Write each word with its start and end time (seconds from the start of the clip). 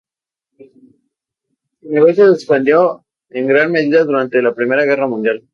Su 1.79 1.91
negocio 1.91 2.25
se 2.25 2.31
expandió 2.33 3.05
en 3.29 3.45
gran 3.45 3.71
medida 3.71 4.03
durante 4.03 4.41
la 4.41 4.55
Primera 4.55 4.83
Guerra 4.83 5.05
Mundial. 5.05 5.47